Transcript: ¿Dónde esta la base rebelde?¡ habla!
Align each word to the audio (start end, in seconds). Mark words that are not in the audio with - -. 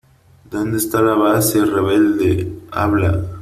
¿Dónde 0.49 0.77
esta 0.77 0.99
la 0.99 1.13
base 1.13 1.63
rebelde?¡ 1.63 2.51
habla! 2.71 3.21